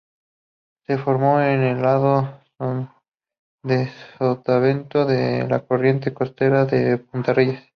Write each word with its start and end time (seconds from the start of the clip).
Se 0.87 0.97
forma 0.97 1.53
en 1.53 1.61
el 1.61 1.83
lado 1.83 2.41
de 3.63 3.87
sotavento 4.17 5.05
de 5.05 5.47
la 5.47 5.59
corriente 5.63 6.11
costera 6.11 6.65
de 6.65 6.97
punta 6.97 7.33
Reyes. 7.35 7.63